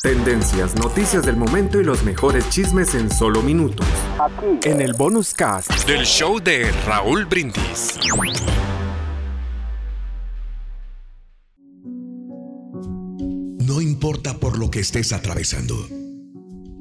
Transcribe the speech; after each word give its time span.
Tendencias, 0.00 0.74
noticias 0.74 1.24
del 1.26 1.36
momento 1.36 1.78
y 1.80 1.84
los 1.84 2.02
mejores 2.02 2.48
chismes 2.48 2.94
en 2.94 3.10
solo 3.10 3.42
minutos. 3.42 3.86
Aquí. 4.18 4.68
En 4.68 4.80
el 4.80 4.94
bonus 4.94 5.34
cast 5.34 5.70
del 5.86 6.04
show 6.04 6.40
de 6.40 6.72
Raúl 6.86 7.26
Brindis. 7.26 7.98
No 13.60 13.80
importa 13.80 14.38
por 14.40 14.58
lo 14.58 14.70
que 14.70 14.80
estés 14.80 15.12
atravesando. 15.12 15.76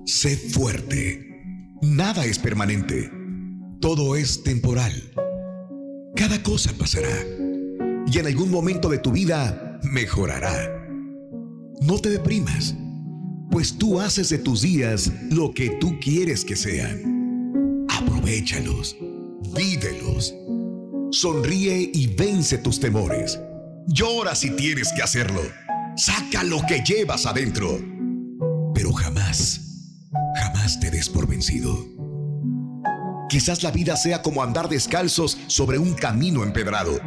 Sé 0.06 0.38
fuerte. 0.38 1.44
Nada 1.82 2.26
es 2.26 2.40
permanente. 2.40 3.12
Todo 3.82 4.16
es 4.16 4.42
temporal. 4.42 4.94
Cada 6.16 6.42
cosa 6.42 6.72
pasará. 6.80 7.16
Y 8.08 8.18
en 8.18 8.26
algún 8.26 8.50
momento 8.50 8.90
de 8.90 8.98
tu 8.98 9.12
vida 9.12 9.80
mejorará. 9.84 10.78
No 11.82 12.00
te 12.00 12.10
deprimas 12.10 12.76
pues 13.52 13.78
tú 13.78 14.00
haces 14.00 14.30
de 14.30 14.38
tus 14.38 14.62
días 14.62 15.12
lo 15.30 15.54
que 15.54 15.72
tú 15.72 16.00
quieres 16.00 16.46
que 16.46 16.56
sean. 16.56 17.86
Aprovechalos, 17.90 18.96
vívelos, 19.54 20.34
sonríe 21.12 21.92
y 21.94 22.08
vence 22.08 22.58
tus 22.58 22.80
temores. 22.80 23.40
Llora 23.88 24.36
si 24.36 24.52
tienes 24.52 24.92
que 24.96 25.04
hacerlo. 25.04 25.42
Saca 25.98 26.44
lo 26.44 26.66
que 26.66 26.82
llevas 26.82 27.26
adentro. 27.26 27.78
Pero 28.74 28.94
jamás, 28.94 29.60
jamás 30.38 30.80
te 30.80 30.90
des 30.90 31.10
por 31.10 31.28
vencido. 31.28 31.86
Quizás 33.30 33.64
la 33.64 33.72
vida 33.72 33.98
sea 33.98 34.22
como 34.22 34.44
andar 34.44 34.70
descalzos 34.70 35.38
sobre 35.48 35.78
un 35.78 35.94
camino 35.94 36.44
empedrado 36.44 37.00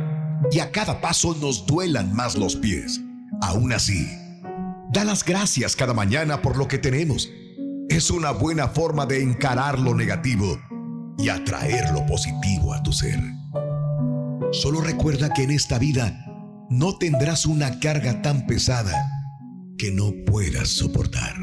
y 0.51 0.59
a 0.59 0.71
cada 0.71 1.01
paso 1.01 1.35
nos 1.41 1.67
duelan 1.67 2.15
más 2.15 2.37
los 2.37 2.57
pies. 2.57 3.01
Aún 3.41 3.73
así, 3.73 4.07
Da 4.95 5.03
las 5.03 5.25
gracias 5.25 5.75
cada 5.75 5.93
mañana 5.93 6.41
por 6.41 6.57
lo 6.57 6.69
que 6.69 6.79
tenemos. 6.79 7.29
Es 7.89 8.13
una 8.13 8.31
buena 8.31 8.69
forma 8.69 9.07
de 9.07 9.25
encarar 9.25 9.77
lo 9.77 9.93
negativo 9.93 10.57
y 11.19 11.31
atraer 11.31 11.91
lo 11.91 12.07
positivo 12.07 12.73
a 12.73 12.81
tu 12.81 12.93
ser. 12.93 13.19
Solo 14.53 14.81
recuerda 14.81 15.33
que 15.33 15.43
en 15.43 15.51
esta 15.51 15.81
vida 15.81 16.25
no 16.71 16.97
tendrás 16.97 17.45
una 17.45 17.81
carga 17.81 18.23
tan 18.23 18.47
pesada 18.47 18.95
que 19.79 19.91
no 19.91 20.13
puedas 20.27 20.69
soportar. 20.69 21.35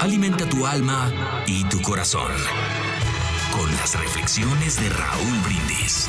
Alimenta 0.00 0.44
tu 0.48 0.66
alma 0.66 1.12
y 1.46 1.62
tu 1.68 1.80
corazón 1.82 2.32
con 3.56 3.70
las 3.76 3.96
reflexiones 3.96 4.80
de 4.80 4.88
Raúl 4.88 5.38
Brindis. 5.44 6.08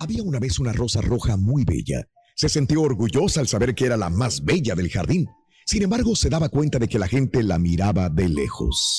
Había 0.00 0.22
una 0.22 0.38
vez 0.38 0.58
una 0.58 0.72
rosa 0.72 1.02
roja 1.02 1.36
muy 1.36 1.64
bella. 1.64 2.08
Se 2.34 2.48
sintió 2.48 2.80
orgullosa 2.80 3.40
al 3.40 3.48
saber 3.48 3.74
que 3.74 3.84
era 3.84 3.98
la 3.98 4.08
más 4.08 4.42
bella 4.42 4.74
del 4.74 4.88
jardín. 4.88 5.28
Sin 5.66 5.82
embargo, 5.82 6.16
se 6.16 6.30
daba 6.30 6.48
cuenta 6.48 6.78
de 6.78 6.88
que 6.88 6.98
la 6.98 7.06
gente 7.06 7.42
la 7.42 7.58
miraba 7.58 8.08
de 8.08 8.30
lejos. 8.30 8.98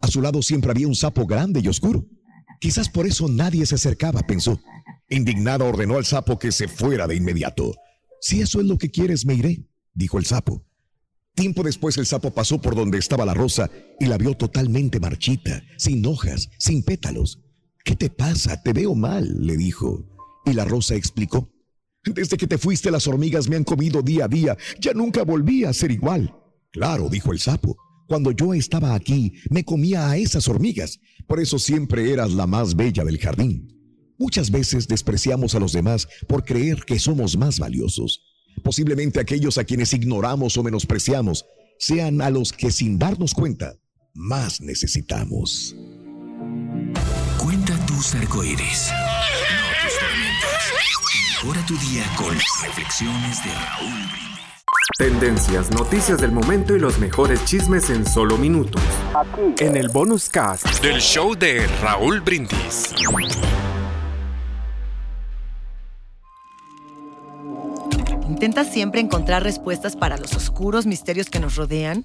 A 0.00 0.08
su 0.08 0.22
lado 0.22 0.40
siempre 0.40 0.70
había 0.70 0.88
un 0.88 0.94
sapo 0.94 1.26
grande 1.26 1.60
y 1.62 1.68
oscuro. 1.68 2.06
Quizás 2.58 2.88
por 2.88 3.06
eso 3.06 3.28
nadie 3.28 3.66
se 3.66 3.74
acercaba, 3.74 4.22
pensó. 4.22 4.58
Indignada 5.10 5.66
ordenó 5.66 5.98
al 5.98 6.06
sapo 6.06 6.38
que 6.38 6.52
se 6.52 6.68
fuera 6.68 7.06
de 7.06 7.16
inmediato. 7.16 7.74
Si 8.22 8.40
eso 8.40 8.60
es 8.60 8.66
lo 8.66 8.78
que 8.78 8.90
quieres, 8.90 9.26
me 9.26 9.34
iré, 9.34 9.68
dijo 9.92 10.16
el 10.16 10.24
sapo. 10.24 10.64
Tiempo 11.34 11.62
después 11.62 11.98
el 11.98 12.06
sapo 12.06 12.30
pasó 12.30 12.62
por 12.62 12.74
donde 12.74 12.96
estaba 12.96 13.26
la 13.26 13.34
rosa 13.34 13.70
y 14.00 14.06
la 14.06 14.16
vio 14.16 14.34
totalmente 14.38 15.00
marchita, 15.00 15.62
sin 15.76 16.06
hojas, 16.06 16.48
sin 16.58 16.82
pétalos. 16.82 17.45
¿Qué 17.86 17.94
te 17.94 18.10
pasa? 18.10 18.60
Te 18.60 18.72
veo 18.72 18.96
mal, 18.96 19.46
le 19.46 19.56
dijo. 19.56 20.04
Y 20.44 20.54
la 20.54 20.64
rosa 20.64 20.96
explicó. 20.96 21.48
Desde 22.04 22.36
que 22.36 22.48
te 22.48 22.58
fuiste 22.58 22.90
las 22.90 23.06
hormigas 23.06 23.48
me 23.48 23.54
han 23.54 23.62
comido 23.62 24.02
día 24.02 24.24
a 24.24 24.28
día. 24.28 24.56
Ya 24.80 24.92
nunca 24.92 25.22
volví 25.22 25.62
a 25.62 25.72
ser 25.72 25.92
igual. 25.92 26.34
Claro, 26.72 27.08
dijo 27.08 27.32
el 27.32 27.38
sapo. 27.38 27.76
Cuando 28.08 28.32
yo 28.32 28.54
estaba 28.54 28.92
aquí, 28.92 29.34
me 29.50 29.64
comía 29.64 30.10
a 30.10 30.16
esas 30.16 30.48
hormigas. 30.48 30.98
Por 31.28 31.38
eso 31.38 31.60
siempre 31.60 32.12
eras 32.12 32.32
la 32.32 32.48
más 32.48 32.74
bella 32.74 33.04
del 33.04 33.18
jardín. 33.18 33.72
Muchas 34.18 34.50
veces 34.50 34.88
despreciamos 34.88 35.54
a 35.54 35.60
los 35.60 35.72
demás 35.72 36.08
por 36.26 36.44
creer 36.44 36.82
que 36.84 36.98
somos 36.98 37.36
más 37.36 37.60
valiosos. 37.60 38.20
Posiblemente 38.64 39.20
aquellos 39.20 39.58
a 39.58 39.64
quienes 39.64 39.92
ignoramos 39.92 40.56
o 40.56 40.64
menospreciamos 40.64 41.44
sean 41.78 42.20
a 42.20 42.30
los 42.30 42.52
que 42.52 42.72
sin 42.72 42.98
darnos 42.98 43.32
cuenta 43.32 43.76
más 44.12 44.60
necesitamos. 44.60 45.76
Tus 47.96 48.14
arcoíris, 48.14 48.92
no 48.92 49.82
tus 49.82 49.98
tormentas. 49.98 50.72
Mejora 51.30 51.66
tu 51.66 51.78
día 51.78 52.04
con 52.18 52.34
las 52.34 52.62
reflexiones 52.62 53.42
de 53.42 53.50
Raúl 53.54 53.94
Brindis. 54.12 54.66
Tendencias, 54.98 55.70
noticias 55.70 56.20
del 56.20 56.30
momento 56.30 56.76
y 56.76 56.78
los 56.78 56.98
mejores 56.98 57.42
chismes 57.46 57.88
en 57.88 58.06
solo 58.06 58.36
minutos. 58.36 58.82
Aquí. 59.14 59.64
En 59.64 59.78
el 59.78 59.88
bonus 59.88 60.28
cast 60.28 60.66
del 60.82 61.00
show 61.00 61.34
de 61.34 61.66
Raúl 61.80 62.20
Brindis. 62.20 62.94
¿Intentas 68.28 68.70
siempre 68.70 69.00
encontrar 69.00 69.42
respuestas 69.42 69.96
para 69.96 70.18
los 70.18 70.34
oscuros 70.34 70.84
misterios 70.84 71.30
que 71.30 71.40
nos 71.40 71.56
rodean? 71.56 72.04